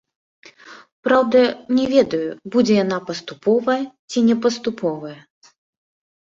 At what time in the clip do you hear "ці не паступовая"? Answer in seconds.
4.09-5.13